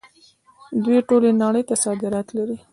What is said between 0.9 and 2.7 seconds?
ټولې نړۍ ته صادرات لري.